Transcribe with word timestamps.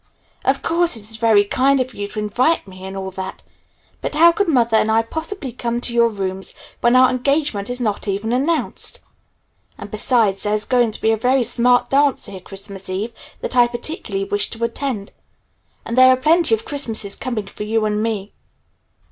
Of 0.43 0.63
course 0.63 0.95
it 0.95 1.01
is 1.01 1.17
very 1.17 1.43
kind 1.43 1.79
of 1.79 1.93
you 1.93 2.07
to 2.07 2.17
invite 2.17 2.67
me 2.67 2.85
and 2.85 2.97
all 2.97 3.11
that, 3.11 3.43
but 4.01 4.15
how 4.15 4.31
could 4.31 4.47
mother 4.47 4.77
and 4.77 4.89
I 4.89 5.03
possibly 5.03 5.51
come 5.53 5.79
to 5.79 5.93
your 5.93 6.09
rooms 6.09 6.55
when 6.79 6.95
our 6.95 7.11
engagement 7.11 7.69
is 7.69 7.79
not 7.79 8.07
even 8.07 8.33
announced? 8.33 9.01
And 9.77 9.91
besides 9.91 10.41
there 10.41 10.55
is 10.55 10.65
going 10.65 10.89
to 10.93 11.01
be 11.01 11.11
a 11.11 11.17
very 11.17 11.43
smart 11.43 11.91
dance 11.91 12.25
here 12.25 12.39
Christmas 12.39 12.89
Eve 12.89 13.13
that 13.41 13.55
I 13.55 13.67
particularly 13.67 14.25
wish 14.25 14.49
to 14.49 14.63
attend. 14.63 15.11
And 15.85 15.95
there 15.95 16.09
are 16.09 16.17
plenty 16.17 16.55
of 16.55 16.65
Christmases 16.65 17.15
coming 17.15 17.45
for 17.45 17.61
you 17.61 17.85
and 17.85 18.01
me. 18.01 18.33